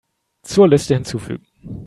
[0.41, 1.45] Zur Liste hinzufügen.